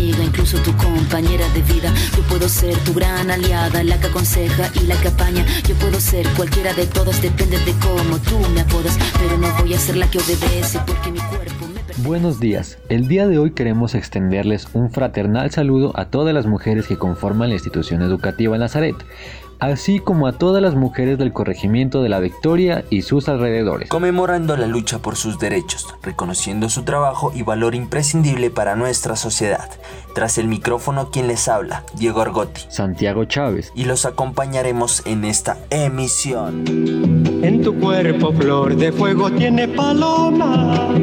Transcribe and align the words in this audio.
incluso 0.00 0.58
tu 0.58 0.76
compañera 0.76 1.48
de 1.50 1.62
vida. 1.62 1.92
Yo 2.16 2.22
puedo 2.24 2.48
ser 2.48 2.76
tu 2.78 2.94
gran 2.94 3.30
aliada, 3.30 3.82
la 3.84 3.98
que 4.00 4.06
aconseja 4.06 4.70
y 4.74 4.86
la 4.86 4.96
que 5.00 5.08
apaña. 5.08 5.44
Yo 5.68 5.74
puedo 5.76 6.00
ser 6.00 6.28
cualquiera 6.30 6.72
de 6.72 6.86
todas, 6.86 7.20
depende 7.20 7.58
de 7.58 7.72
cómo 7.74 8.18
tú 8.18 8.38
me 8.54 8.60
apodas. 8.60 8.98
Pero 9.18 9.38
no 9.38 9.52
voy 9.60 9.74
a 9.74 9.78
ser 9.78 9.96
la 9.96 10.10
que 10.10 10.18
obedece 10.18 10.80
porque 10.86 11.12
mi 11.12 11.20
cuerpo 11.20 11.59
Buenos 12.02 12.40
días, 12.40 12.78
el 12.88 13.08
día 13.08 13.28
de 13.28 13.38
hoy 13.38 13.50
queremos 13.50 13.94
extenderles 13.94 14.68
un 14.72 14.90
fraternal 14.90 15.50
saludo 15.50 15.92
a 15.96 16.06
todas 16.06 16.32
las 16.32 16.46
mujeres 16.46 16.86
que 16.86 16.96
conforman 16.96 17.50
la 17.50 17.56
institución 17.56 18.00
educativa 18.00 18.56
Nazaret 18.56 18.96
así 19.60 20.00
como 20.00 20.26
a 20.26 20.32
todas 20.32 20.62
las 20.62 20.74
mujeres 20.74 21.18
del 21.18 21.32
corregimiento 21.32 22.02
de 22.02 22.08
la 22.08 22.18
Victoria 22.18 22.84
y 22.90 23.02
sus 23.02 23.28
alrededores. 23.28 23.90
Conmemorando 23.90 24.56
la 24.56 24.66
lucha 24.66 24.98
por 24.98 25.16
sus 25.16 25.38
derechos, 25.38 25.86
reconociendo 26.02 26.68
su 26.68 26.82
trabajo 26.82 27.30
y 27.34 27.42
valor 27.42 27.74
imprescindible 27.74 28.50
para 28.50 28.74
nuestra 28.74 29.16
sociedad. 29.16 29.68
Tras 30.14 30.38
el 30.38 30.48
micrófono 30.48 31.10
quien 31.10 31.28
les 31.28 31.46
habla, 31.46 31.84
Diego 31.94 32.22
Argotti, 32.22 32.62
Santiago 32.68 33.26
Chávez, 33.26 33.70
y 33.76 33.84
los 33.84 34.06
acompañaremos 34.06 35.02
en 35.06 35.24
esta 35.24 35.58
emisión. 35.68 36.64
En 37.42 37.62
tu 37.62 37.78
cuerpo 37.78 38.32
flor 38.32 38.76
de 38.76 38.90
fuego 38.90 39.30
tiene 39.30 39.68
paloma. 39.68 40.94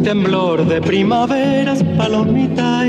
Un 0.00 0.06
temblor 0.06 0.66
de 0.66 0.80
primaveras, 0.80 1.84
palomita 1.98 2.86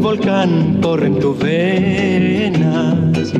volcán 0.00 0.80
corre 0.82 1.06
en 1.06 1.20
tus 1.20 1.38
venas. 1.38 3.32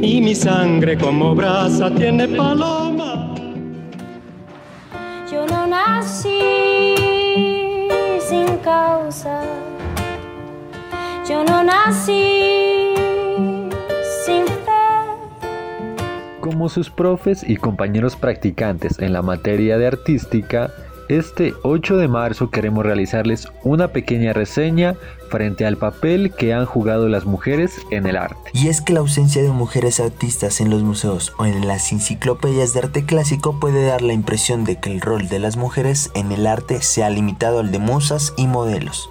Y 0.00 0.22
mi 0.22 0.34
sangre 0.34 0.96
como 0.96 1.34
brasa 1.34 1.90
tiene 1.90 2.26
paloma. 2.28 3.34
Yo 5.30 5.44
no 5.46 5.66
nací 5.66 6.96
sin 8.26 8.56
causa, 8.64 9.42
yo 11.28 11.44
no 11.44 11.62
nací 11.62 12.65
Como 16.46 16.68
sus 16.68 16.90
profes 16.90 17.42
y 17.44 17.56
compañeros 17.56 18.14
practicantes 18.14 19.00
en 19.00 19.12
la 19.12 19.20
materia 19.20 19.78
de 19.78 19.88
artística, 19.88 20.70
este 21.08 21.54
8 21.64 21.96
de 21.96 22.06
marzo 22.06 22.50
queremos 22.50 22.86
realizarles 22.86 23.48
una 23.64 23.88
pequeña 23.88 24.32
reseña 24.32 24.94
frente 25.28 25.66
al 25.66 25.76
papel 25.76 26.32
que 26.32 26.54
han 26.54 26.64
jugado 26.64 27.08
las 27.08 27.24
mujeres 27.24 27.80
en 27.90 28.06
el 28.06 28.16
arte. 28.16 28.48
Y 28.52 28.68
es 28.68 28.80
que 28.80 28.92
la 28.92 29.00
ausencia 29.00 29.42
de 29.42 29.50
mujeres 29.50 29.98
artistas 29.98 30.60
en 30.60 30.70
los 30.70 30.84
museos 30.84 31.32
o 31.36 31.46
en 31.46 31.66
las 31.66 31.90
enciclopedias 31.90 32.72
de 32.72 32.78
arte 32.78 33.04
clásico 33.04 33.58
puede 33.58 33.84
dar 33.84 34.02
la 34.02 34.12
impresión 34.12 34.62
de 34.62 34.78
que 34.78 34.92
el 34.92 35.00
rol 35.00 35.28
de 35.28 35.40
las 35.40 35.56
mujeres 35.56 36.12
en 36.14 36.30
el 36.30 36.46
arte 36.46 36.80
se 36.80 37.02
ha 37.02 37.10
limitado 37.10 37.58
al 37.58 37.72
de 37.72 37.80
musas 37.80 38.34
y 38.36 38.46
modelos. 38.46 39.10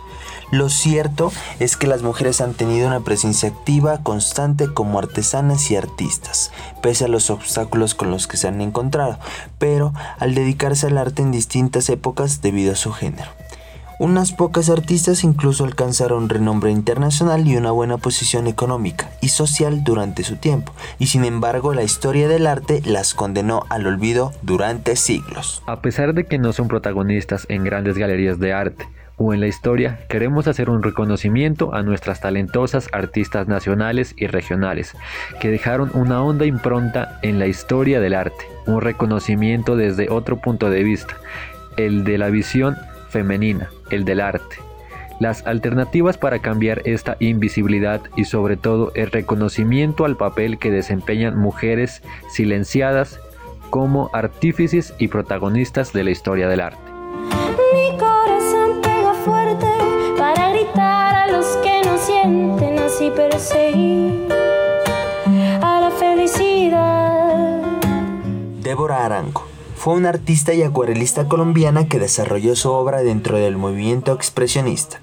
Lo 0.51 0.69
cierto 0.69 1.31
es 1.59 1.75
que 1.75 1.88
las 1.88 2.01
mujeres 2.01 2.39
han 2.41 2.53
tenido 2.53 2.88
una 2.88 3.01
presencia 3.01 3.49
activa, 3.49 3.99
constante 4.03 4.71
como 4.73 4.99
artesanas 4.99 5.71
y 5.71 5.75
artistas, 5.75 6.52
pese 6.81 7.05
a 7.05 7.07
los 7.07 7.29
obstáculos 7.29 7.95
con 7.95 8.11
los 8.11 8.27
que 8.27 8.37
se 8.37 8.47
han 8.47 8.61
encontrado, 8.61 9.17
pero 9.57 9.93
al 10.19 10.35
dedicarse 10.35 10.87
al 10.87 10.97
arte 10.97 11.21
en 11.21 11.31
distintas 11.31 11.89
épocas 11.89 12.41
debido 12.41 12.73
a 12.73 12.75
su 12.75 12.91
género. 12.91 13.29
Unas 13.97 14.33
pocas 14.33 14.69
artistas 14.69 15.23
incluso 15.23 15.64
alcanzaron 15.64 16.27
renombre 16.27 16.70
internacional 16.70 17.47
y 17.47 17.55
una 17.55 17.71
buena 17.71 17.97
posición 17.97 18.45
económica 18.45 19.09
y 19.21 19.30
social 19.30 19.86
durante 19.86 20.23
su 20.23 20.36
tiempo, 20.36 20.73
y 20.99 21.08
sin 21.08 21.23
embargo 21.23 21.73
la 21.73 21.83
historia 21.83 22.27
del 22.27 22.45
arte 22.45 22.81
las 22.86 23.14
condenó 23.14 23.64
al 23.70 23.87
olvido 23.87 24.33
durante 24.41 24.97
siglos. 24.97 25.64
A 25.65 25.81
pesar 25.81 26.14
de 26.14 26.25
que 26.25 26.37
no 26.37 26.52
son 26.52 26.67
protagonistas 26.67 27.45
en 27.47 27.64
grandes 27.64 27.97
galerías 27.97 28.37
de 28.37 28.52
arte, 28.52 28.86
o 29.17 29.33
en 29.33 29.39
la 29.39 29.48
historia, 29.48 29.99
queremos 30.09 30.48
hacer 30.48 30.70
un 30.70 30.83
reconocimiento 30.83 31.73
a 31.73 31.83
nuestras 31.83 32.21
talentosas 32.21 32.89
artistas 32.92 33.48
nacionales 33.48 34.14
y 34.17 34.27
regionales, 34.27 34.95
que 35.39 35.49
dejaron 35.49 35.92
una 35.93 36.21
honda 36.21 36.45
impronta 36.45 37.20
en 37.21 37.39
la 37.39 37.48
historia 37.48 37.99
del 37.99 38.14
arte, 38.14 38.45
un 38.65 38.81
reconocimiento 38.81 39.76
desde 39.76 40.09
otro 40.09 40.37
punto 40.37 40.70
de 40.70 40.83
vista, 40.83 41.15
el 41.77 42.03
de 42.03 42.17
la 42.17 42.30
visión 42.30 42.76
femenina, 43.09 43.70
el 43.89 44.05
del 44.05 44.20
arte. 44.20 44.58
Las 45.20 45.47
alternativas 45.47 46.17
para 46.17 46.39
cambiar 46.39 46.82
esta 46.83 47.15
invisibilidad 47.20 48.02
y 48.17 48.26
sobre 48.26 48.58
todo 48.58 48.92
el 48.95 49.11
reconocimiento 49.11 50.03
al 50.03 50.17
papel 50.17 50.59
que 50.59 50.71
desempeñan 50.71 51.37
mujeres 51.37 52.02
silenciadas 52.30 53.21
como 53.70 54.09
artífices 54.14 54.93
y 54.99 55.08
protagonistas 55.08 55.93
de 55.93 56.03
la 56.03 56.11
historia 56.11 56.49
del 56.49 56.59
arte. 56.59 56.95
A 65.61 65.80
la 65.82 65.92
felicidad. 66.00 67.61
Débora 68.61 69.06
Arango 69.06 69.44
fue 69.76 69.95
una 69.95 70.08
artista 70.10 70.54
y 70.54 70.61
acuarelista 70.61 71.28
colombiana 71.28 71.89
que 71.89 72.00
desarrolló 72.00 72.56
su 72.56 72.72
obra 72.72 73.04
dentro 73.04 73.38
del 73.38 73.58
movimiento 73.58 74.14
expresionista. 74.14 75.02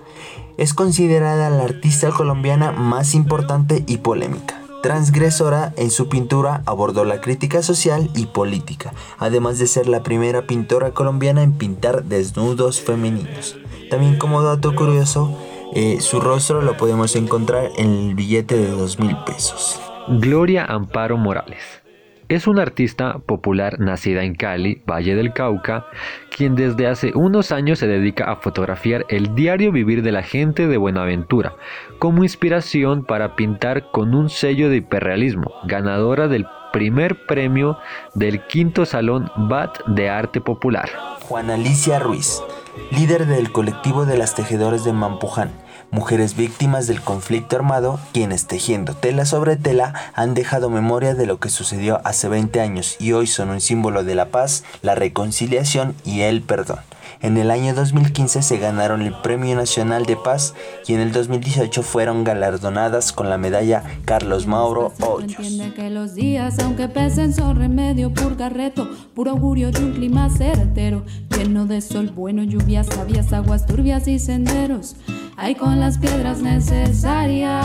Es 0.56 0.72
considerada 0.72 1.50
la 1.50 1.64
artista 1.64 2.08
colombiana 2.10 2.72
más 2.72 3.14
importante 3.14 3.84
y 3.86 3.98
polémica. 3.98 4.62
Transgresora, 4.82 5.74
en 5.76 5.90
su 5.90 6.08
pintura 6.08 6.62
abordó 6.64 7.04
la 7.04 7.20
crítica 7.20 7.62
social 7.62 8.10
y 8.14 8.24
política, 8.24 8.94
además 9.18 9.58
de 9.58 9.66
ser 9.66 9.86
la 9.86 10.02
primera 10.02 10.46
pintora 10.46 10.92
colombiana 10.92 11.42
en 11.42 11.52
pintar 11.52 12.04
desnudos 12.04 12.80
femeninos. 12.80 13.58
También 13.90 14.16
como 14.16 14.42
dato 14.42 14.74
curioso, 14.74 15.36
eh, 15.74 16.00
su 16.00 16.20
rostro 16.20 16.62
lo 16.62 16.76
podemos 16.76 17.16
encontrar 17.16 17.70
en 17.76 17.92
el 17.92 18.14
billete 18.14 18.56
de 18.56 18.70
dos 18.70 18.98
mil 18.98 19.16
pesos. 19.24 19.80
Gloria 20.08 20.64
Amparo 20.64 21.16
Morales. 21.16 21.82
Es 22.28 22.46
una 22.46 22.62
artista 22.62 23.18
popular 23.18 23.78
nacida 23.78 24.24
en 24.24 24.34
Cali, 24.34 24.82
Valle 24.90 25.14
del 25.14 25.34
Cauca, 25.34 25.86
quien 26.34 26.54
desde 26.54 26.86
hace 26.86 27.12
unos 27.14 27.52
años 27.52 27.78
se 27.78 27.86
dedica 27.86 28.24
a 28.30 28.36
fotografiar 28.36 29.04
el 29.10 29.34
diario 29.34 29.70
vivir 29.70 30.02
de 30.02 30.12
la 30.12 30.22
gente 30.22 30.66
de 30.66 30.78
Buenaventura, 30.78 31.56
como 31.98 32.22
inspiración 32.22 33.04
para 33.04 33.36
pintar 33.36 33.90
con 33.90 34.14
un 34.14 34.30
sello 34.30 34.70
de 34.70 34.76
hiperrealismo, 34.76 35.52
ganadora 35.64 36.26
del 36.26 36.46
primer 36.72 37.26
premio 37.26 37.76
del 38.14 38.46
quinto 38.46 38.86
Salón 38.86 39.30
BAT 39.36 39.84
de 39.88 40.08
Arte 40.08 40.40
Popular. 40.40 40.88
Juana 41.20 41.54
Alicia 41.54 41.98
Ruiz, 41.98 42.42
líder 42.90 43.26
del 43.26 43.52
colectivo 43.52 44.06
de 44.06 44.16
las 44.16 44.34
tejedores 44.34 44.84
de 44.84 44.92
Mampuján, 44.92 45.50
mujeres 45.90 46.36
víctimas 46.36 46.86
del 46.86 47.02
conflicto 47.02 47.56
armado, 47.56 48.00
quienes 48.12 48.46
tejiendo 48.46 48.94
tela 48.94 49.24
sobre 49.26 49.56
tela 49.56 49.94
han 50.14 50.34
dejado 50.34 50.70
memoria 50.70 51.14
de 51.14 51.26
lo 51.26 51.38
que 51.38 51.50
sucedió 51.50 52.00
hace 52.04 52.28
20 52.28 52.60
años 52.60 52.96
y 52.98 53.12
hoy 53.12 53.26
son 53.26 53.50
un 53.50 53.60
símbolo 53.60 54.04
de 54.04 54.14
la 54.14 54.26
paz, 54.26 54.64
la 54.80 54.94
reconciliación 54.94 55.94
y 56.04 56.22
el 56.22 56.42
perdón. 56.42 56.80
En 57.22 57.36
el 57.36 57.52
año 57.52 57.72
2015 57.72 58.42
se 58.42 58.58
ganaron 58.58 59.00
el 59.00 59.14
Premio 59.14 59.54
Nacional 59.54 60.06
de 60.06 60.16
Paz 60.16 60.54
y 60.88 60.94
en 60.94 61.00
el 61.00 61.12
2018 61.12 61.84
fueron 61.84 62.24
galardonadas 62.24 63.12
con 63.12 63.30
la 63.30 63.38
medalla 63.38 63.84
Carlos 64.04 64.48
Mauro 64.48 64.92
Hoyos. 65.00 65.36
que 65.76 65.88
los 65.88 66.16
días, 66.16 66.58
aunque 66.58 66.88
pesen, 66.88 67.32
son 67.32 67.54
remedio, 67.54 68.12
purgarreto, 68.12 68.90
puro 69.14 69.30
augurio 69.30 69.70
de 69.70 69.84
un 69.84 69.92
clima 69.92 70.28
certero, 70.30 71.04
lleno 71.36 71.64
de 71.66 71.80
sol 71.80 72.10
bueno, 72.10 72.42
lluvias 72.42 72.88
sabias, 72.88 73.32
aguas 73.32 73.66
turbias 73.66 74.08
y 74.08 74.18
senderos. 74.18 74.96
Hay 75.36 75.54
con 75.54 75.78
las 75.78 75.98
piedras 75.98 76.40
necesarias. 76.40 77.64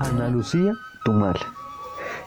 Ana 0.00 0.28
Lucía 0.28 0.72
Tumal. 1.06 1.36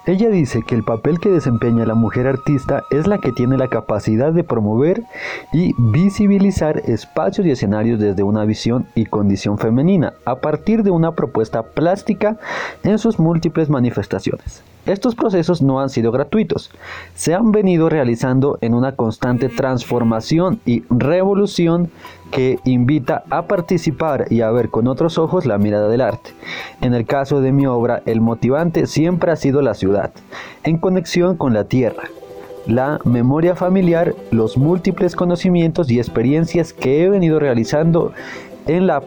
Ella 0.08 0.30
dice 0.30 0.64
que 0.64 0.74
el 0.74 0.86
papel 0.86 1.20
que 1.20 1.30
desempeña 1.30 1.86
la 1.86 1.94
mujer 1.94 2.28
artista 2.28 2.84
es 2.92 3.08
la 3.08 3.18
que 3.18 3.34
tiene 3.34 3.58
la 3.58 3.68
capacidad 3.68 4.32
de 4.32 4.46
promover 4.46 5.04
y 5.52 5.76
visibilizar 5.78 6.78
espacios 6.86 7.46
y 7.46 7.52
escenarios 7.52 8.00
desde 8.00 8.24
una 8.24 8.46
visión 8.46 8.88
y 8.96 9.04
condición 9.04 9.58
femenina, 9.58 10.14
a 10.24 10.36
partir 10.36 10.84
de 10.84 10.92
una 10.92 11.12
propuesta 11.12 11.62
plástica 11.62 12.38
en 12.84 13.00
sus 13.00 13.20
múltiples 13.20 13.70
manifestaciones. 13.70 14.64
Estos 14.86 15.14
procesos 15.14 15.62
no 15.62 15.82
han 15.82 15.90
sido 15.90 16.14
gratuitos, 16.14 16.72
se 17.14 17.34
han 17.36 17.52
venido 17.52 17.90
realizando 17.90 18.58
en 18.62 18.76
una 18.76 18.94
constante 18.94 19.50
transformación 19.50 20.62
y 20.66 20.86
revolución 20.90 21.92
que 22.32 22.60
invita 22.64 23.24
a 23.30 23.44
participar 23.44 24.26
y 24.30 24.42
a 24.42 24.52
ver 24.52 24.70
con 24.70 24.88
otros 24.88 25.18
ojos 25.18 25.46
la 25.46 25.58
mirada 25.58 25.90
del 25.90 26.02
arte. 26.02 26.32
En 26.82 26.94
el 26.94 27.06
caso 27.06 27.42
de 27.42 27.52
mi 27.52 27.66
obra, 27.66 28.02
el 28.06 28.22
motivante 28.22 28.88
siempre 28.88 29.32
ha 29.32 29.36
sido 29.36 29.62
la 29.62 29.74
ciudad, 29.74 30.12
en 30.64 30.78
conexión 30.78 31.38
con 31.38 31.54
la 31.54 31.66
tierra, 31.66 32.04
la 32.66 33.00
memoria 33.06 33.56
familiar, 33.56 34.16
los 34.32 34.58
múltiples 34.58 35.16
conocimientos 35.16 35.90
y 35.90 36.00
experiencias 36.00 36.74
que 36.74 37.04
he 37.04 37.10
venido 37.10 37.40
realizando 37.40 38.12
en 38.68 38.88
la 38.88 39.04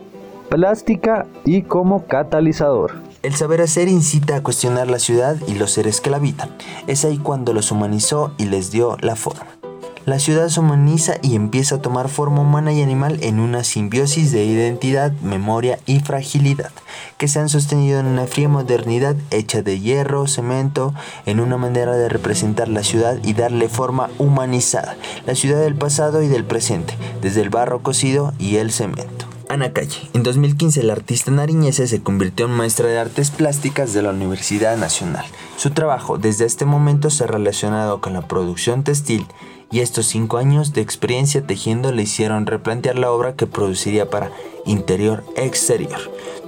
plástica 0.48 1.26
y 1.44 1.62
como 1.62 2.06
catalizador. 2.06 2.92
El 3.22 3.34
saber 3.34 3.60
hacer 3.60 3.88
incita 3.88 4.36
a 4.36 4.42
cuestionar 4.42 4.88
la 4.88 4.98
ciudad 4.98 5.36
y 5.46 5.54
los 5.54 5.72
seres 5.72 6.00
que 6.00 6.08
la 6.08 6.16
habitan. 6.16 6.48
Es 6.86 7.04
ahí 7.04 7.18
cuando 7.18 7.52
los 7.52 7.70
humanizó 7.70 8.32
y 8.38 8.46
les 8.46 8.70
dio 8.70 8.96
la 9.00 9.14
forma. 9.14 9.59
La 10.06 10.18
ciudad 10.18 10.48
se 10.48 10.60
humaniza 10.60 11.16
y 11.22 11.34
empieza 11.34 11.74
a 11.74 11.82
tomar 11.82 12.08
forma 12.08 12.40
humana 12.40 12.72
y 12.72 12.80
animal 12.80 13.18
en 13.22 13.38
una 13.38 13.64
simbiosis 13.64 14.32
de 14.32 14.44
identidad, 14.44 15.12
memoria 15.20 15.78
y 15.84 16.00
fragilidad, 16.00 16.72
que 17.18 17.28
se 17.28 17.38
han 17.38 17.50
sostenido 17.50 18.00
en 18.00 18.06
una 18.06 18.26
fría 18.26 18.48
modernidad 18.48 19.14
hecha 19.30 19.60
de 19.60 19.78
hierro, 19.78 20.26
cemento, 20.26 20.94
en 21.26 21.38
una 21.38 21.58
manera 21.58 21.96
de 21.96 22.08
representar 22.08 22.68
la 22.68 22.82
ciudad 22.82 23.18
y 23.22 23.34
darle 23.34 23.68
forma 23.68 24.08
humanizada, 24.18 24.96
la 25.26 25.34
ciudad 25.34 25.60
del 25.60 25.74
pasado 25.74 26.22
y 26.22 26.28
del 26.28 26.44
presente, 26.44 26.94
desde 27.20 27.42
el 27.42 27.50
barro 27.50 27.82
cocido 27.82 28.32
y 28.38 28.56
el 28.56 28.72
cemento. 28.72 29.26
Ana 29.50 29.72
Calle. 29.72 30.08
En 30.14 30.22
2015 30.22 30.82
la 30.84 30.92
artista 30.92 31.30
nariñese 31.32 31.88
se 31.88 32.02
convirtió 32.02 32.46
en 32.46 32.52
maestra 32.52 32.86
de 32.86 33.00
artes 33.00 33.30
plásticas 33.32 33.92
de 33.92 34.00
la 34.00 34.10
Universidad 34.10 34.76
Nacional. 34.76 35.26
Su 35.56 35.70
trabajo 35.70 36.18
desde 36.18 36.46
este 36.46 36.64
momento 36.64 37.10
se 37.10 37.24
ha 37.24 37.26
relacionado 37.26 38.00
con 38.00 38.12
la 38.12 38.28
producción 38.28 38.84
textil 38.84 39.26
y 39.70 39.80
estos 39.80 40.06
cinco 40.06 40.38
años 40.38 40.72
de 40.72 40.80
experiencia 40.80 41.46
tejiendo 41.46 41.92
le 41.92 42.02
hicieron 42.02 42.46
replantear 42.46 42.98
la 42.98 43.10
obra 43.10 43.36
que 43.36 43.46
produciría 43.46 44.10
para 44.10 44.32
interior-exterior. 44.66 45.98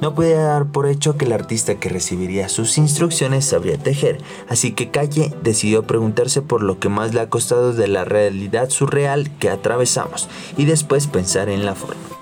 No 0.00 0.14
podía 0.14 0.40
dar 0.40 0.66
por 0.66 0.86
hecho 0.86 1.16
que 1.16 1.26
el 1.26 1.32
artista 1.32 1.76
que 1.76 1.88
recibiría 1.88 2.48
sus 2.48 2.76
instrucciones 2.78 3.44
sabría 3.44 3.78
tejer, 3.78 4.18
así 4.48 4.72
que 4.72 4.90
Calle 4.90 5.32
decidió 5.42 5.84
preguntarse 5.84 6.42
por 6.42 6.62
lo 6.62 6.80
que 6.80 6.88
más 6.88 7.14
le 7.14 7.20
ha 7.20 7.30
costado 7.30 7.72
de 7.72 7.88
la 7.88 8.04
realidad 8.04 8.70
surreal 8.70 9.30
que 9.38 9.48
atravesamos 9.48 10.28
y 10.56 10.64
después 10.64 11.06
pensar 11.06 11.48
en 11.48 11.64
la 11.64 11.74
forma. 11.74 12.21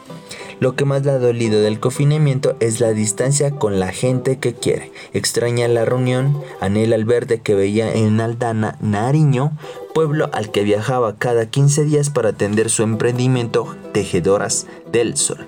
Lo 0.61 0.77
que 0.77 0.85
más 0.85 1.07
le 1.07 1.13
ha 1.13 1.19
dolido 1.19 1.63
del 1.63 1.81
confinamiento 1.81 2.55
es 2.61 2.81
la 2.81 2.93
distancia 2.93 3.51
con 3.51 3.81
la 3.81 3.93
gente 3.93 4.39
que 4.39 4.53
quiere. 4.53 4.93
Extraña 5.15 5.67
la 5.69 5.87
reunión, 5.87 6.39
anhela 6.61 6.97
el 6.97 7.07
verde 7.07 7.41
que 7.41 7.55
veía 7.55 7.91
en 7.91 8.21
Aldana, 8.21 8.77
Nariño, 8.83 9.53
pueblo 9.95 10.29
al 10.35 10.51
que 10.51 10.63
viajaba 10.63 11.17
cada 11.17 11.47
15 11.47 11.85
días 11.85 12.11
para 12.11 12.29
atender 12.29 12.69
su 12.69 12.83
emprendimiento 12.83 13.75
Tejedoras 13.93 14.67
del 14.93 15.17
Sol. 15.17 15.47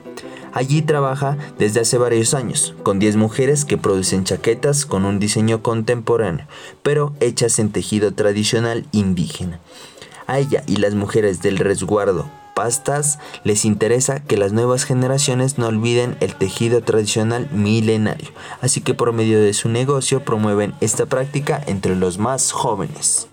Allí 0.54 0.80
trabaja 0.80 1.36
desde 1.58 1.80
hace 1.80 1.98
varios 1.98 2.32
años, 2.32 2.74
con 2.82 2.98
10 2.98 3.16
mujeres 3.16 3.66
que 3.66 3.76
producen 3.76 4.24
chaquetas 4.24 4.86
con 4.86 5.04
un 5.04 5.18
diseño 5.18 5.62
contemporáneo, 5.62 6.46
pero 6.82 7.12
hechas 7.20 7.58
en 7.58 7.70
tejido 7.70 8.12
tradicional 8.12 8.86
indígena. 8.92 9.60
A 10.26 10.38
ella 10.38 10.62
y 10.66 10.76
las 10.76 10.94
mujeres 10.94 11.42
del 11.42 11.58
resguardo 11.58 12.30
pastas 12.54 13.18
les 13.44 13.64
interesa 13.64 14.22
que 14.22 14.36
las 14.36 14.52
nuevas 14.52 14.84
generaciones 14.84 15.58
no 15.58 15.68
olviden 15.68 16.16
el 16.20 16.34
tejido 16.34 16.82
tradicional 16.82 17.48
milenario, 17.52 18.28
así 18.60 18.80
que 18.80 18.94
por 18.94 19.12
medio 19.12 19.40
de 19.40 19.52
su 19.54 19.68
negocio 19.68 20.24
promueven 20.24 20.74
esta 20.80 21.06
práctica 21.06 21.60
entre 21.66 21.96
los 21.96 22.18
más 22.18 22.52
jóvenes. 22.52 23.28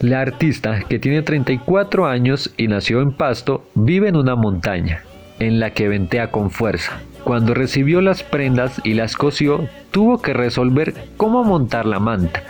La 0.00 0.22
artista, 0.22 0.80
que 0.88 0.98
tiene 0.98 1.22
34 1.22 2.06
años 2.06 2.54
y 2.56 2.68
nació 2.68 3.02
en 3.02 3.12
Pasto, 3.12 3.68
vive 3.74 4.08
en 4.08 4.16
una 4.16 4.34
montaña, 4.34 5.04
en 5.38 5.60
la 5.60 5.74
que 5.74 5.88
ventea 5.88 6.30
con 6.30 6.50
fuerza. 6.50 7.02
Cuando 7.24 7.54
recibió 7.54 8.00
las 8.00 8.22
prendas 8.22 8.80
y 8.84 8.94
las 8.94 9.16
cosió, 9.16 9.68
tuvo 9.90 10.22
que 10.22 10.32
resolver 10.32 10.94
cómo 11.16 11.44
montar 11.44 11.86
la 11.86 11.98
manta, 11.98 12.42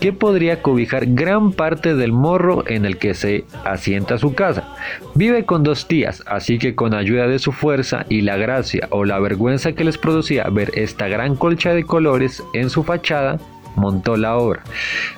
que 0.00 0.12
podría 0.12 0.62
cobijar 0.62 1.06
gran 1.06 1.52
parte 1.52 1.94
del 1.94 2.12
morro 2.12 2.64
en 2.66 2.84
el 2.84 2.98
que 2.98 3.14
se 3.14 3.44
asienta 3.64 4.18
su 4.18 4.34
casa. 4.34 4.68
Vive 5.14 5.44
con 5.44 5.62
dos 5.62 5.88
tías, 5.88 6.22
así 6.26 6.58
que 6.58 6.74
con 6.74 6.94
ayuda 6.94 7.26
de 7.26 7.38
su 7.38 7.52
fuerza 7.52 8.06
y 8.08 8.22
la 8.22 8.36
gracia 8.36 8.88
o 8.90 9.04
la 9.04 9.18
vergüenza 9.18 9.72
que 9.72 9.84
les 9.84 9.98
producía 9.98 10.44
ver 10.44 10.70
esta 10.74 11.08
gran 11.08 11.36
colcha 11.36 11.74
de 11.74 11.84
colores 11.84 12.42
en 12.52 12.70
su 12.70 12.82
fachada, 12.84 13.38
montó 13.76 14.16
la 14.16 14.36
obra. 14.36 14.62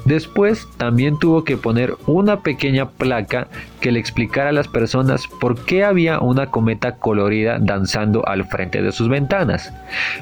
Después 0.04 0.68
también 0.76 1.18
tuvo 1.18 1.44
que 1.44 1.56
poner 1.56 1.96
una 2.06 2.40
pequeña 2.40 2.88
placa 2.90 3.48
que 3.80 3.92
le 3.92 4.00
explicara 4.00 4.50
a 4.50 4.52
las 4.52 4.68
personas 4.68 5.26
por 5.40 5.64
qué 5.64 5.84
había 5.84 6.20
una 6.20 6.46
cometa 6.46 6.96
colorida 6.96 7.58
danzando 7.60 8.26
al 8.26 8.44
frente 8.46 8.82
de 8.82 8.92
sus 8.92 9.08
ventanas. 9.08 9.72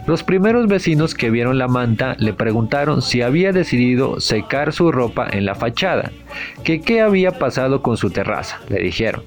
Los 0.07 0.23
primeros 0.23 0.67
vecinos 0.67 1.15
que 1.15 1.31
vieron 1.31 1.59
la 1.59 1.69
manta 1.69 2.17
le 2.19 2.33
preguntaron 2.33 3.03
si 3.03 3.23
había 3.23 3.53
decidido 3.53 4.21
secar 4.21 4.73
su 4.73 4.91
ropa 4.93 5.29
en 5.31 5.45
la 5.45 5.55
fachada, 5.55 6.11
que 6.65 6.81
qué 6.81 7.01
había 7.01 7.33
pasado 7.33 7.83
con 7.83 7.97
su 7.97 8.11
terraza, 8.11 8.59
le 8.69 8.81
dijeron. 8.81 9.23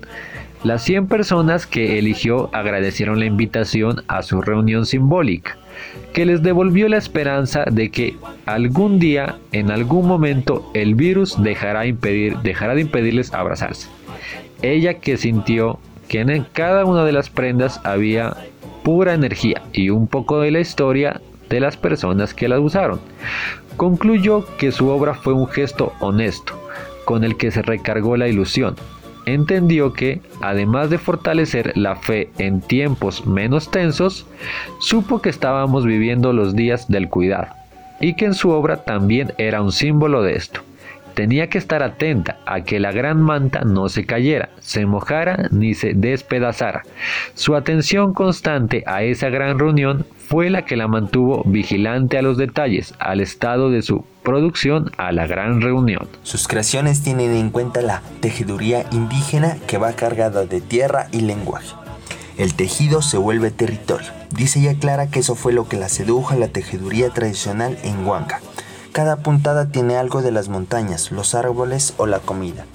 Las 0.63 0.83
100 0.83 1.07
personas 1.07 1.67
que 1.67 1.99
eligió 1.99 2.49
agradecieron 2.51 3.19
la 3.19 3.25
invitación 3.25 4.03
a 4.07 4.23
su 4.23 4.41
reunión 4.41 4.87
simbólica 4.87 5.57
que 6.13 6.25
les 6.25 6.41
devolvió 6.41 6.87
la 6.87 6.97
esperanza 6.97 7.65
de 7.69 7.89
que 7.91 8.15
algún 8.45 8.99
día, 8.99 9.37
en 9.51 9.71
algún 9.71 10.07
momento, 10.07 10.69
el 10.73 10.95
virus 10.95 11.41
dejará, 11.41 11.81
de 11.81 12.81
impedirles 12.81 13.33
abrazarse. 13.33 13.87
Ella 14.61 14.95
que 14.95 15.17
sintió 15.17 15.79
que 16.07 16.21
en 16.21 16.45
cada 16.53 16.85
una 16.85 17.03
de 17.03 17.11
las 17.11 17.29
prendas 17.29 17.81
había 17.83 18.35
pura 18.83 19.13
energía 19.13 19.61
y 19.73 19.89
un 19.89 20.07
poco 20.07 20.39
de 20.39 20.51
la 20.51 20.59
historia 20.59 21.21
de 21.49 21.59
las 21.59 21.77
personas 21.77 22.33
que 22.33 22.47
las 22.47 22.59
usaron. 22.59 22.99
Concluyó 23.77 24.45
que 24.57 24.71
su 24.71 24.87
obra 24.89 25.15
fue 25.15 25.33
un 25.33 25.47
gesto 25.47 25.93
honesto, 25.99 26.53
con 27.03 27.23
el 27.23 27.35
que 27.35 27.51
se 27.51 27.61
recargó 27.61 28.15
la 28.15 28.27
ilusión, 28.27 28.75
entendió 29.25 29.93
que, 29.93 30.21
además 30.41 30.89
de 30.89 30.97
fortalecer 30.97 31.75
la 31.75 31.95
fe 31.95 32.29
en 32.37 32.61
tiempos 32.61 33.25
menos 33.25 33.71
tensos, 33.71 34.25
supo 34.79 35.21
que 35.21 35.29
estábamos 35.29 35.85
viviendo 35.85 36.33
los 36.33 36.55
días 36.55 36.87
del 36.87 37.09
cuidado 37.09 37.47
y 37.99 38.15
que 38.15 38.25
en 38.25 38.33
su 38.33 38.49
obra 38.49 38.83
también 38.83 39.33
era 39.37 39.61
un 39.61 39.71
símbolo 39.71 40.21
de 40.21 40.35
esto. 40.35 40.61
Tenía 41.15 41.47
que 41.47 41.57
estar 41.57 41.81
atenta 41.81 42.39
a 42.45 42.61
que 42.61 42.79
la 42.79 42.91
gran 42.91 43.21
manta 43.21 43.61
no 43.61 43.87
se 43.87 44.05
cayera, 44.05 44.49
se 44.59 44.85
mojara 44.85 45.47
ni 45.49 45.73
se 45.73 45.93
despedazara. 45.93 46.83
Su 47.35 47.55
atención 47.55 48.13
constante 48.13 48.83
a 48.85 49.01
esa 49.01 49.29
gran 49.29 49.57
reunión 49.57 50.05
fue 50.17 50.49
la 50.49 50.65
que 50.65 50.75
la 50.75 50.89
mantuvo 50.89 51.43
vigilante 51.45 52.17
a 52.17 52.21
los 52.21 52.37
detalles, 52.37 52.93
al 52.99 53.21
estado 53.21 53.69
de 53.69 53.81
su 53.81 54.03
producción 54.23 54.91
a 54.97 55.13
la 55.13 55.25
gran 55.25 55.61
reunión. 55.61 56.09
Sus 56.23 56.49
creaciones 56.49 57.01
tienen 57.01 57.33
en 57.33 57.49
cuenta 57.49 57.81
la 57.81 58.01
tejeduría 58.19 58.85
indígena 58.91 59.57
que 59.67 59.77
va 59.77 59.93
cargada 59.93 60.45
de 60.45 60.59
tierra 60.59 61.07
y 61.13 61.21
lenguaje. 61.21 61.73
El 62.37 62.55
tejido 62.55 63.01
se 63.01 63.17
vuelve 63.17 63.51
territorio. 63.51 64.09
Dice 64.35 64.59
ella 64.59 64.77
Clara 64.77 65.07
que 65.07 65.19
eso 65.19 65.35
fue 65.35 65.53
lo 65.53 65.69
que 65.69 65.77
la 65.77 65.87
sedujo 65.87 66.33
a 66.33 66.37
la 66.37 66.49
tejeduría 66.49 67.09
tradicional 67.11 67.77
en 67.83 68.05
Huanca. 68.05 68.41
Cada 68.95 69.17
puntada 69.17 69.65
tiene 69.65 69.97
algo 69.97 70.21
de 70.21 70.31
las 70.31 70.47
montañas, 70.47 71.11
los 71.11 71.35
árboles 71.35 71.93
o 71.97 72.05
la 72.05 72.19
comida 72.19 72.65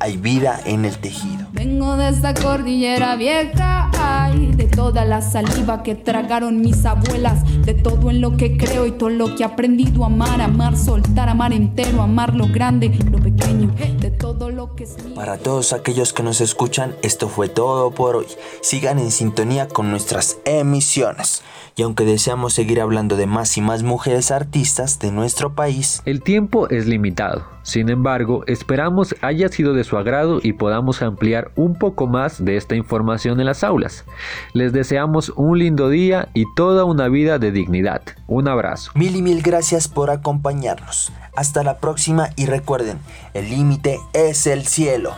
hay 0.00 0.16
vida 0.16 0.60
en 0.64 0.86
el 0.86 0.96
tejido. 0.98 1.46
Vengo 1.52 1.96
de 1.96 2.08
esta 2.08 2.32
cordillera 2.32 3.16
vieja, 3.16 3.90
ay, 3.98 4.46
de 4.56 4.64
toda 4.64 5.04
la 5.04 5.20
saliva 5.20 5.82
que 5.82 5.94
tragaron 5.94 6.62
mis 6.62 6.86
abuelas, 6.86 7.44
de 7.66 7.74
todo 7.74 8.10
en 8.10 8.22
lo 8.22 8.36
que 8.36 8.56
creo 8.56 8.86
y 8.86 8.92
todo 8.92 9.10
lo 9.10 9.36
que 9.36 9.42
he 9.42 9.46
aprendido 9.46 10.04
a 10.04 10.06
amar, 10.06 10.40
amar, 10.40 10.76
soltar, 10.76 11.28
amar 11.28 11.52
entero, 11.52 12.00
amar 12.00 12.34
lo 12.34 12.48
grande, 12.48 12.88
lo 13.10 13.18
pequeño, 13.18 13.74
de 14.00 14.10
todo 14.10 14.48
lo 14.48 14.74
que 14.74 14.84
es 14.84 14.96
Para 15.14 15.36
todos 15.36 15.74
aquellos 15.74 16.14
que 16.14 16.22
nos 16.22 16.40
escuchan, 16.40 16.96
esto 17.02 17.28
fue 17.28 17.50
todo 17.50 17.90
por 17.90 18.16
hoy. 18.16 18.26
Sigan 18.62 18.98
en 18.98 19.10
sintonía 19.10 19.68
con 19.68 19.90
nuestras 19.90 20.38
emisiones. 20.46 21.42
Y 21.76 21.82
aunque 21.82 22.04
deseamos 22.04 22.54
seguir 22.54 22.80
hablando 22.80 23.16
de 23.16 23.26
más 23.26 23.56
y 23.56 23.60
más 23.60 23.82
mujeres 23.82 24.30
artistas 24.30 24.98
de 24.98 25.12
nuestro 25.12 25.54
país, 25.54 26.02
el 26.04 26.22
tiempo 26.22 26.68
es 26.68 26.86
limitado. 26.86 27.44
Sin 27.62 27.88
embargo, 27.88 28.44
esperamos 28.46 29.14
haya 29.20 29.48
sido 29.48 29.74
de 29.74 29.84
su 29.84 29.96
agrado 29.96 30.40
y 30.42 30.54
podamos 30.54 31.02
ampliar 31.02 31.50
un 31.56 31.74
poco 31.74 32.06
más 32.06 32.44
de 32.44 32.56
esta 32.56 32.74
información 32.74 33.38
en 33.40 33.46
las 33.46 33.64
aulas. 33.64 34.04
Les 34.52 34.72
deseamos 34.72 35.32
un 35.36 35.58
lindo 35.58 35.88
día 35.88 36.28
y 36.34 36.44
toda 36.54 36.84
una 36.84 37.08
vida 37.08 37.38
de 37.38 37.52
dignidad. 37.52 38.02
Un 38.26 38.48
abrazo. 38.48 38.92
Mil 38.94 39.16
y 39.16 39.22
mil 39.22 39.42
gracias 39.42 39.88
por 39.88 40.10
acompañarnos. 40.10 41.12
Hasta 41.36 41.62
la 41.62 41.78
próxima 41.78 42.30
y 42.36 42.46
recuerden, 42.46 42.98
el 43.34 43.50
límite 43.50 43.98
es 44.12 44.46
el 44.46 44.66
cielo. 44.66 45.12